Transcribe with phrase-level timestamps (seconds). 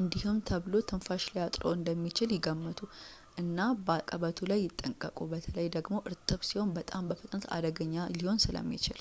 [0.00, 2.80] እንዲህም ተብሎ ትንፋሽ ሊያጥርዎት እንደሚችል ይገምቱ
[3.42, 9.00] እና በአቀበቱ ላይ ይጠንቀቁ በተለይ ደግሞ እርጥብ ሲሆን በጣም በፍጥነት አደገኛ ሊሆን ስለሚችል